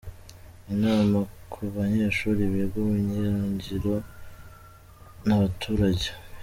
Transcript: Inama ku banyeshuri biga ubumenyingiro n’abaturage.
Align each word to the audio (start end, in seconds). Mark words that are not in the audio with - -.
Inama 0.73 1.19
ku 1.51 1.59
banyeshuri 1.75 2.41
biga 2.53 2.75
ubumenyingiro 2.81 3.93
n’abaturage. 5.25 6.07